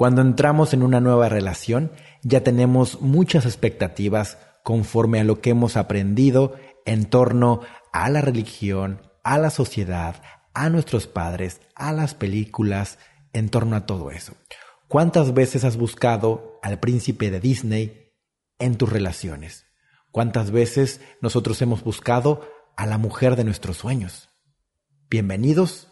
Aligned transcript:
Cuando 0.00 0.22
entramos 0.22 0.72
en 0.72 0.82
una 0.82 0.98
nueva 0.98 1.28
relación, 1.28 1.92
ya 2.22 2.42
tenemos 2.42 3.02
muchas 3.02 3.44
expectativas 3.44 4.38
conforme 4.64 5.20
a 5.20 5.24
lo 5.24 5.42
que 5.42 5.50
hemos 5.50 5.76
aprendido 5.76 6.54
en 6.86 7.04
torno 7.04 7.60
a 7.92 8.08
la 8.08 8.22
religión, 8.22 9.02
a 9.24 9.36
la 9.36 9.50
sociedad, 9.50 10.22
a 10.54 10.70
nuestros 10.70 11.06
padres, 11.06 11.60
a 11.74 11.92
las 11.92 12.14
películas, 12.14 12.98
en 13.34 13.50
torno 13.50 13.76
a 13.76 13.84
todo 13.84 14.10
eso. 14.10 14.32
¿Cuántas 14.88 15.34
veces 15.34 15.64
has 15.64 15.76
buscado 15.76 16.58
al 16.62 16.80
príncipe 16.80 17.30
de 17.30 17.40
Disney 17.40 18.14
en 18.58 18.78
tus 18.78 18.90
relaciones? 18.90 19.66
¿Cuántas 20.12 20.50
veces 20.50 21.02
nosotros 21.20 21.60
hemos 21.60 21.84
buscado 21.84 22.48
a 22.74 22.86
la 22.86 22.96
mujer 22.96 23.36
de 23.36 23.44
nuestros 23.44 23.76
sueños? 23.76 24.30
Bienvenidos 25.10 25.88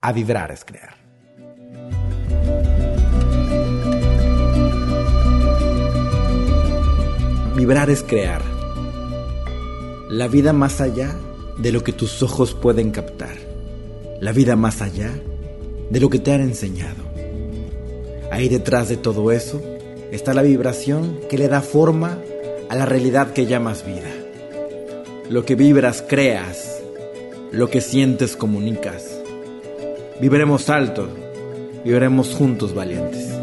a 0.00 0.12
Vibrar 0.12 0.52
es 0.52 0.64
Crear. 0.64 1.07
Vibrar 7.58 7.90
es 7.90 8.04
crear. 8.04 8.40
La 10.08 10.28
vida 10.28 10.52
más 10.52 10.80
allá 10.80 11.16
de 11.56 11.72
lo 11.72 11.82
que 11.82 11.92
tus 11.92 12.22
ojos 12.22 12.54
pueden 12.54 12.92
captar. 12.92 13.36
La 14.20 14.30
vida 14.30 14.54
más 14.54 14.80
allá 14.80 15.10
de 15.90 15.98
lo 15.98 16.08
que 16.08 16.20
te 16.20 16.32
han 16.32 16.40
enseñado. 16.40 17.02
Ahí 18.30 18.48
detrás 18.48 18.88
de 18.88 18.96
todo 18.96 19.32
eso 19.32 19.60
está 20.12 20.34
la 20.34 20.42
vibración 20.42 21.18
que 21.28 21.36
le 21.36 21.48
da 21.48 21.60
forma 21.60 22.20
a 22.68 22.76
la 22.76 22.86
realidad 22.86 23.32
que 23.32 23.46
llamas 23.46 23.84
vida. 23.84 24.12
Lo 25.28 25.44
que 25.44 25.56
vibras 25.56 26.04
creas, 26.08 26.80
lo 27.50 27.68
que 27.68 27.80
sientes 27.80 28.36
comunicas. 28.36 29.18
Viviremos 30.20 30.70
alto, 30.70 31.08
viviremos 31.84 32.36
juntos 32.36 32.72
valientes. 32.72 33.37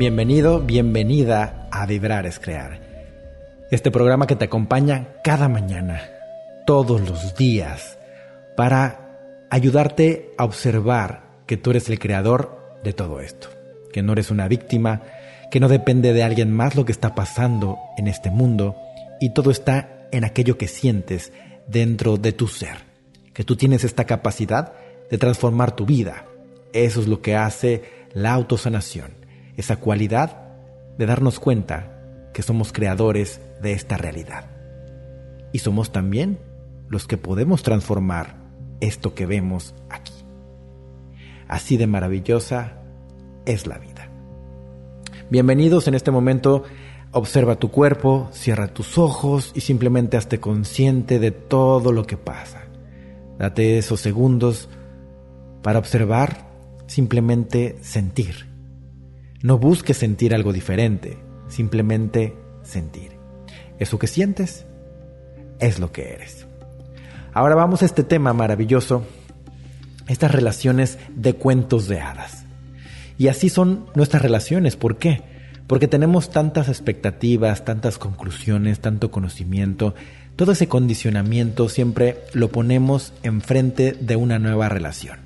Bienvenido, 0.00 0.60
bienvenida 0.60 1.68
a 1.70 1.84
Vibrar 1.84 2.24
es 2.24 2.38
Crear. 2.38 2.80
Este 3.70 3.90
programa 3.90 4.26
que 4.26 4.34
te 4.34 4.46
acompaña 4.46 5.08
cada 5.22 5.46
mañana, 5.50 6.00
todos 6.64 7.02
los 7.06 7.34
días, 7.34 7.98
para 8.56 9.44
ayudarte 9.50 10.30
a 10.38 10.44
observar 10.44 11.24
que 11.44 11.58
tú 11.58 11.68
eres 11.68 11.90
el 11.90 11.98
creador 11.98 12.78
de 12.82 12.94
todo 12.94 13.20
esto, 13.20 13.48
que 13.92 14.00
no 14.00 14.14
eres 14.14 14.30
una 14.30 14.48
víctima, 14.48 15.02
que 15.50 15.60
no 15.60 15.68
depende 15.68 16.14
de 16.14 16.22
alguien 16.22 16.50
más 16.50 16.76
lo 16.76 16.86
que 16.86 16.92
está 16.92 17.14
pasando 17.14 17.78
en 17.98 18.08
este 18.08 18.30
mundo 18.30 18.76
y 19.20 19.34
todo 19.34 19.50
está 19.50 20.08
en 20.12 20.24
aquello 20.24 20.56
que 20.56 20.66
sientes 20.66 21.30
dentro 21.68 22.16
de 22.16 22.32
tu 22.32 22.48
ser, 22.48 22.86
que 23.34 23.44
tú 23.44 23.54
tienes 23.54 23.84
esta 23.84 24.06
capacidad 24.06 24.72
de 25.10 25.18
transformar 25.18 25.76
tu 25.76 25.84
vida. 25.84 26.24
Eso 26.72 27.02
es 27.02 27.06
lo 27.06 27.20
que 27.20 27.36
hace 27.36 27.82
la 28.14 28.32
autosanación 28.32 29.19
esa 29.60 29.76
cualidad 29.76 30.38
de 30.96 31.04
darnos 31.04 31.38
cuenta 31.38 32.30
que 32.32 32.42
somos 32.42 32.72
creadores 32.72 33.42
de 33.60 33.72
esta 33.72 33.98
realidad. 33.98 34.46
Y 35.52 35.58
somos 35.58 35.92
también 35.92 36.38
los 36.88 37.06
que 37.06 37.18
podemos 37.18 37.62
transformar 37.62 38.36
esto 38.80 39.14
que 39.14 39.26
vemos 39.26 39.74
aquí. 39.90 40.14
Así 41.46 41.76
de 41.76 41.86
maravillosa 41.86 42.78
es 43.44 43.66
la 43.66 43.76
vida. 43.76 44.10
Bienvenidos 45.28 45.88
en 45.88 45.94
este 45.94 46.10
momento. 46.10 46.64
Observa 47.12 47.56
tu 47.56 47.70
cuerpo, 47.70 48.30
cierra 48.32 48.68
tus 48.68 48.96
ojos 48.96 49.52
y 49.54 49.60
simplemente 49.60 50.16
hazte 50.16 50.40
consciente 50.40 51.18
de 51.18 51.32
todo 51.32 51.92
lo 51.92 52.06
que 52.06 52.16
pasa. 52.16 52.62
Date 53.38 53.76
esos 53.76 54.00
segundos 54.00 54.70
para 55.62 55.78
observar, 55.78 56.48
simplemente 56.86 57.76
sentir 57.82 58.49
no 59.42 59.58
busques 59.58 59.96
sentir 59.96 60.34
algo 60.34 60.52
diferente, 60.52 61.18
simplemente 61.48 62.34
sentir. 62.62 63.12
Eso 63.78 63.98
que 63.98 64.06
sientes 64.06 64.66
es 65.58 65.78
lo 65.78 65.92
que 65.92 66.12
eres. 66.12 66.46
Ahora 67.32 67.54
vamos 67.54 67.82
a 67.82 67.86
este 67.86 68.02
tema 68.02 68.32
maravilloso, 68.32 69.04
estas 70.08 70.32
relaciones 70.32 70.98
de 71.14 71.34
cuentos 71.34 71.88
de 71.88 72.00
hadas. 72.00 72.44
Y 73.16 73.28
así 73.28 73.48
son 73.48 73.86
nuestras 73.94 74.22
relaciones. 74.22 74.76
¿Por 74.76 74.96
qué? 74.96 75.22
Porque 75.66 75.88
tenemos 75.88 76.30
tantas 76.30 76.68
expectativas, 76.68 77.64
tantas 77.64 77.98
conclusiones, 77.98 78.80
tanto 78.80 79.10
conocimiento, 79.10 79.94
todo 80.40 80.52
ese 80.52 80.68
condicionamiento 80.68 81.68
siempre 81.68 82.24
lo 82.32 82.48
ponemos 82.48 83.12
enfrente 83.22 83.92
de 83.92 84.16
una 84.16 84.38
nueva 84.38 84.70
relación. 84.70 85.18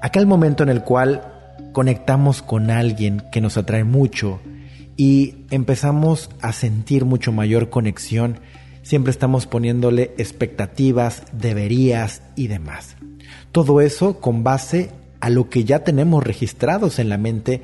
Aquel 0.00 0.26
momento 0.26 0.62
en 0.62 0.70
el 0.70 0.82
cual 0.82 1.35
conectamos 1.76 2.40
con 2.40 2.70
alguien 2.70 3.22
que 3.30 3.42
nos 3.42 3.58
atrae 3.58 3.84
mucho 3.84 4.40
y 4.96 5.44
empezamos 5.50 6.30
a 6.40 6.54
sentir 6.54 7.04
mucho 7.04 7.32
mayor 7.32 7.68
conexión, 7.68 8.40
siempre 8.80 9.10
estamos 9.10 9.46
poniéndole 9.46 10.14
expectativas, 10.16 11.24
deberías 11.34 12.22
y 12.34 12.46
demás. 12.46 12.96
Todo 13.52 13.82
eso 13.82 14.20
con 14.20 14.42
base 14.42 14.88
a 15.20 15.28
lo 15.28 15.50
que 15.50 15.64
ya 15.64 15.84
tenemos 15.84 16.24
registrados 16.24 16.98
en 16.98 17.10
la 17.10 17.18
mente 17.18 17.60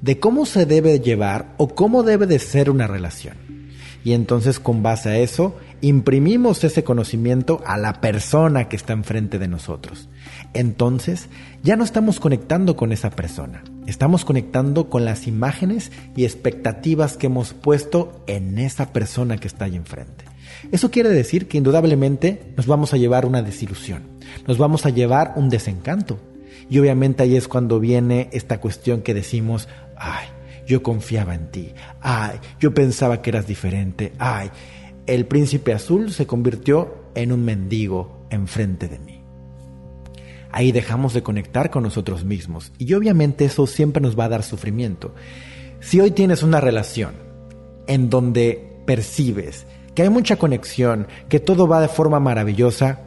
de 0.00 0.20
cómo 0.20 0.46
se 0.46 0.64
debe 0.64 1.00
llevar 1.00 1.56
o 1.56 1.66
cómo 1.74 2.04
debe 2.04 2.28
de 2.28 2.38
ser 2.38 2.70
una 2.70 2.86
relación. 2.86 3.45
Y 4.06 4.12
entonces 4.12 4.60
con 4.60 4.84
base 4.84 5.08
a 5.08 5.18
eso 5.18 5.56
imprimimos 5.80 6.62
ese 6.62 6.84
conocimiento 6.84 7.60
a 7.66 7.76
la 7.76 8.00
persona 8.00 8.68
que 8.68 8.76
está 8.76 8.92
enfrente 8.92 9.40
de 9.40 9.48
nosotros. 9.48 10.08
Entonces 10.54 11.28
ya 11.64 11.74
no 11.74 11.82
estamos 11.82 12.20
conectando 12.20 12.76
con 12.76 12.92
esa 12.92 13.10
persona, 13.10 13.64
estamos 13.88 14.24
conectando 14.24 14.88
con 14.90 15.04
las 15.04 15.26
imágenes 15.26 15.90
y 16.14 16.22
expectativas 16.22 17.16
que 17.16 17.26
hemos 17.26 17.52
puesto 17.52 18.22
en 18.28 18.60
esa 18.60 18.92
persona 18.92 19.38
que 19.38 19.48
está 19.48 19.64
ahí 19.64 19.74
enfrente. 19.74 20.24
Eso 20.70 20.92
quiere 20.92 21.08
decir 21.08 21.48
que 21.48 21.58
indudablemente 21.58 22.52
nos 22.56 22.68
vamos 22.68 22.94
a 22.94 22.98
llevar 22.98 23.26
una 23.26 23.42
desilusión, 23.42 24.04
nos 24.46 24.56
vamos 24.56 24.86
a 24.86 24.90
llevar 24.90 25.32
un 25.34 25.50
desencanto. 25.50 26.20
Y 26.70 26.78
obviamente 26.78 27.24
ahí 27.24 27.34
es 27.34 27.48
cuando 27.48 27.80
viene 27.80 28.28
esta 28.30 28.60
cuestión 28.60 29.02
que 29.02 29.14
decimos, 29.14 29.66
ay, 29.96 30.28
yo 30.66 30.82
confiaba 30.82 31.34
en 31.34 31.50
ti, 31.50 31.72
ay, 32.00 32.38
yo 32.60 32.74
pensaba 32.74 33.22
que 33.22 33.30
eras 33.30 33.46
diferente, 33.46 34.12
ay, 34.18 34.50
el 35.06 35.26
príncipe 35.26 35.72
azul 35.72 36.12
se 36.12 36.26
convirtió 36.26 37.06
en 37.14 37.32
un 37.32 37.44
mendigo 37.44 38.26
enfrente 38.30 38.88
de 38.88 38.98
mí. 38.98 39.22
Ahí 40.50 40.72
dejamos 40.72 41.12
de 41.12 41.22
conectar 41.22 41.70
con 41.70 41.82
nosotros 41.82 42.24
mismos 42.24 42.72
y 42.78 42.94
obviamente 42.94 43.44
eso 43.44 43.66
siempre 43.66 44.02
nos 44.02 44.18
va 44.18 44.24
a 44.24 44.30
dar 44.30 44.42
sufrimiento. 44.42 45.14
Si 45.80 46.00
hoy 46.00 46.10
tienes 46.10 46.42
una 46.42 46.60
relación 46.60 47.14
en 47.86 48.10
donde 48.10 48.80
percibes 48.86 49.66
que 49.94 50.02
hay 50.02 50.10
mucha 50.10 50.36
conexión, 50.36 51.08
que 51.28 51.40
todo 51.40 51.66
va 51.66 51.80
de 51.80 51.88
forma 51.88 52.20
maravillosa, 52.20 53.00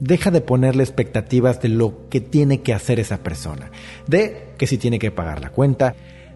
deja 0.00 0.30
de 0.30 0.40
ponerle 0.40 0.82
expectativas 0.82 1.60
de 1.60 1.68
lo 1.68 2.08
que 2.08 2.20
tiene 2.20 2.62
que 2.62 2.72
hacer 2.72 2.98
esa 2.98 3.18
persona, 3.18 3.70
de 4.06 4.48
que 4.56 4.66
si 4.66 4.78
tiene 4.78 4.98
que 4.98 5.10
pagar 5.10 5.40
la 5.40 5.50
cuenta, 5.50 5.94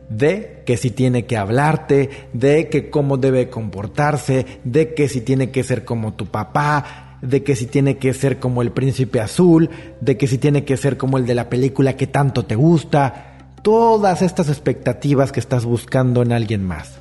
de 0.09 0.63
que 0.65 0.77
si 0.77 0.91
tiene 0.91 1.27
que 1.27 1.37
hablarte, 1.37 2.29
de 2.33 2.69
que 2.69 2.91
cómo 2.91 3.17
debe 3.17 3.49
comportarse, 3.49 4.47
de 4.65 4.95
que 4.95 5.09
si 5.09 5.21
tiene 5.21 5.51
que 5.51 5.65
ser 5.65 5.85
como 5.85 6.15
tu 6.15 6.27
papá, 6.27 7.19
de 7.23 7.43
que 7.43 7.57
si 7.57 7.67
tiene 7.67 7.97
que 7.99 8.13
ser 8.15 8.39
como 8.39 8.63
el 8.63 8.73
príncipe 8.73 9.21
azul, 9.21 9.71
de 10.01 10.17
que 10.17 10.27
si 10.27 10.39
tiene 10.39 10.65
que 10.65 10.77
ser 10.77 10.97
como 10.97 11.19
el 11.19 11.27
de 11.27 11.35
la 11.35 11.49
película 11.49 11.97
que 11.97 12.07
tanto 12.07 12.45
te 12.45 12.55
gusta, 12.55 13.53
todas 13.63 14.23
estas 14.23 14.49
expectativas 14.49 15.33
que 15.33 15.41
estás 15.41 15.65
buscando 15.65 16.23
en 16.23 16.33
alguien 16.33 16.65
más. 16.65 16.93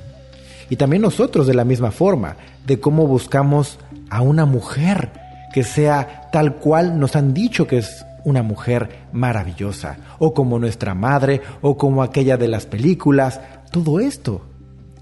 Y 0.68 0.76
también 0.76 1.02
nosotros 1.02 1.46
de 1.46 1.54
la 1.54 1.64
misma 1.64 1.92
forma, 1.92 2.36
de 2.66 2.80
cómo 2.80 3.06
buscamos 3.06 3.78
a 4.10 4.20
una 4.22 4.46
mujer 4.46 5.12
que 5.52 5.62
sea 5.62 6.28
tal 6.32 6.56
cual 6.56 6.98
nos 6.98 7.14
han 7.14 7.34
dicho 7.34 7.66
que 7.66 7.78
es 7.78 8.05
una 8.26 8.42
mujer 8.42 9.06
maravillosa, 9.12 9.98
o 10.18 10.34
como 10.34 10.58
nuestra 10.58 10.96
madre, 10.96 11.42
o 11.62 11.76
como 11.76 12.02
aquella 12.02 12.36
de 12.36 12.48
las 12.48 12.66
películas, 12.66 13.40
todo 13.70 14.00
esto. 14.00 14.44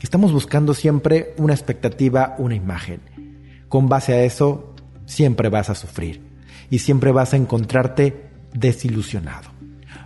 Estamos 0.03 0.31
buscando 0.31 0.75
siempre 0.75 1.32
una 1.38 1.55
expectativa, 1.55 2.35
una 2.37 2.55
imagen. 2.55 3.00
Con 3.71 3.88
base 3.88 4.12
a 4.12 4.23
eso, 4.25 4.75
siempre 5.06 5.49
vas 5.49 5.71
a 5.71 5.75
sufrir 5.75 6.21
y 6.69 6.81
siempre 6.81 7.12
vas 7.12 7.32
a 7.32 7.38
encontrarte 7.38 8.29
desilusionado. 8.53 9.49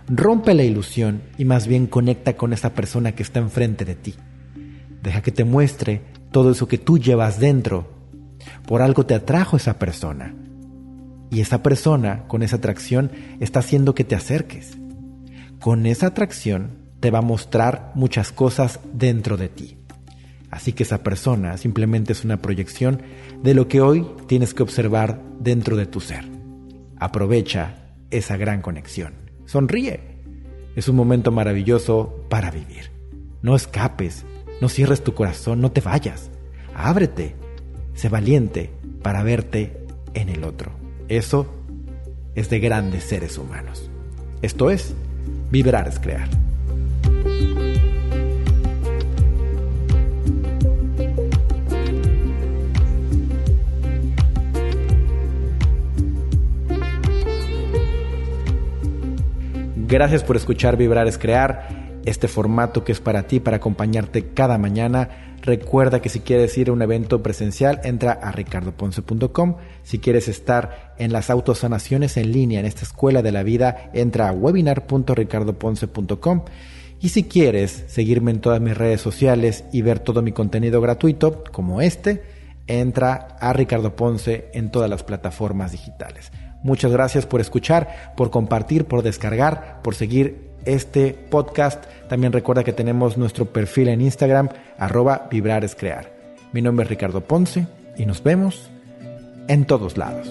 Rompe 0.07 0.53
la 0.53 0.63
ilusión 0.63 1.21
y 1.37 1.43
más 1.43 1.67
bien 1.67 1.87
conecta 1.87 2.37
con 2.37 2.53
esa 2.53 2.73
persona 2.73 3.11
que 3.15 3.23
está 3.23 3.39
enfrente 3.39 3.83
de 3.83 3.95
ti. 3.95 4.15
Deja 5.03 5.21
que 5.21 5.33
te 5.33 5.43
muestre 5.43 6.03
todo 6.31 6.51
eso 6.51 6.69
que 6.69 6.77
tú 6.77 6.97
llevas 6.97 7.37
dentro. 7.37 7.85
Por 8.65 8.81
algo 8.81 9.05
te 9.05 9.13
atrajo 9.13 9.57
esa 9.57 9.77
persona 9.77 10.33
y 11.29 11.41
esa 11.41 11.61
persona, 11.61 12.27
con 12.27 12.43
esa 12.43 12.57
atracción, 12.57 13.11
está 13.39 13.59
haciendo 13.59 13.93
que 13.93 14.03
te 14.03 14.15
acerques. 14.15 14.77
Con 15.59 15.85
esa 15.85 16.07
atracción 16.07 16.77
te 16.99 17.11
va 17.11 17.19
a 17.19 17.23
mostrar 17.23 17.91
muchas 17.95 18.31
cosas 18.31 18.79
dentro 18.93 19.37
de 19.37 19.49
ti. 19.49 19.77
Así 20.51 20.73
que 20.73 20.83
esa 20.83 21.03
persona 21.03 21.57
simplemente 21.57 22.13
es 22.13 22.25
una 22.25 22.41
proyección 22.41 23.01
de 23.43 23.53
lo 23.53 23.67
que 23.67 23.81
hoy 23.81 24.07
tienes 24.27 24.53
que 24.53 24.63
observar 24.63 25.21
dentro 25.39 25.77
de 25.77 25.85
tu 25.85 25.99
ser. 25.99 26.25
Aprovecha 26.97 27.75
esa 28.09 28.35
gran 28.37 28.61
conexión. 28.61 29.13
Sonríe. 29.45 30.01
Es 30.75 30.87
un 30.87 30.95
momento 30.95 31.31
maravilloso 31.31 32.25
para 32.29 32.51
vivir. 32.51 32.91
No 33.41 33.55
escapes, 33.55 34.25
no 34.61 34.69
cierres 34.69 35.03
tu 35.03 35.13
corazón, 35.13 35.61
no 35.61 35.71
te 35.71 35.81
vayas. 35.81 36.31
Ábrete. 36.73 37.35
Sé 37.93 38.09
valiente 38.09 38.71
para 39.01 39.23
verte 39.23 39.85
en 40.13 40.29
el 40.29 40.43
otro. 40.43 40.78
Eso 41.09 41.47
es 42.35 42.51
de 42.51 42.59
grandes 42.59 43.03
seres 43.03 43.39
humanos. 43.39 43.89
Esto 44.43 44.69
es, 44.69 44.93
vibrar 45.49 45.87
es 45.87 45.99
crear. 45.99 46.29
Gracias 59.87 60.23
por 60.23 60.35
escuchar 60.35 60.77
Vibrar 60.77 61.07
es 61.07 61.17
Crear, 61.17 61.88
este 62.09 62.27
formato 62.27 62.83
que 62.83 62.91
es 62.91 62.99
para 62.99 63.27
ti, 63.27 63.39
para 63.39 63.57
acompañarte 63.57 64.29
cada 64.33 64.57
mañana. 64.57 65.35
Recuerda 65.41 66.01
que 66.01 66.09
si 66.09 66.19
quieres 66.19 66.57
ir 66.57 66.69
a 66.69 66.73
un 66.73 66.81
evento 66.81 67.23
presencial, 67.23 67.79
entra 67.83 68.11
a 68.11 68.31
ricardoponce.com. 68.31 69.55
Si 69.83 69.99
quieres 69.99 70.27
estar 70.27 70.95
en 70.97 71.13
las 71.13 71.29
autosanaciones 71.29 72.17
en 72.17 72.31
línea 72.31 72.59
en 72.59 72.65
esta 72.65 72.83
escuela 72.83 73.21
de 73.21 73.31
la 73.31 73.43
vida, 73.43 73.91
entra 73.93 74.29
a 74.29 74.33
webinar.ricardoponce.com. 74.33 76.43
Y 76.99 77.09
si 77.09 77.23
quieres 77.23 77.85
seguirme 77.87 78.31
en 78.31 78.41
todas 78.41 78.59
mis 78.59 78.77
redes 78.77 78.99
sociales 78.99 79.63
y 79.71 79.81
ver 79.81 79.99
todo 79.99 80.21
mi 80.21 80.33
contenido 80.33 80.81
gratuito, 80.81 81.45
como 81.51 81.79
este, 81.79 82.23
entra 82.67 83.37
a 83.39 83.53
Ricardo 83.53 83.95
Ponce 83.95 84.49
en 84.53 84.69
todas 84.69 84.89
las 84.89 85.03
plataformas 85.03 85.71
digitales. 85.71 86.33
Muchas 86.61 86.91
gracias 86.91 87.25
por 87.25 87.39
escuchar, 87.39 88.13
por 88.17 88.31
compartir, 88.31 88.83
por 88.85 89.01
descargar, 89.01 89.79
por 89.81 89.95
seguir 89.95 90.48
este 90.65 91.13
podcast. 91.29 91.85
También 92.07 92.33
recuerda 92.33 92.63
que 92.63 92.73
tenemos 92.73 93.17
nuestro 93.17 93.45
perfil 93.45 93.89
en 93.89 94.01
Instagram, 94.01 94.49
arroba 94.77 95.27
vibrar 95.29 95.63
es 95.63 95.75
crear. 95.75 96.11
Mi 96.53 96.61
nombre 96.61 96.83
es 96.83 96.89
Ricardo 96.89 97.21
Ponce 97.21 97.67
y 97.97 98.05
nos 98.05 98.23
vemos 98.23 98.69
en 99.47 99.65
todos 99.65 99.97
lados. 99.97 100.29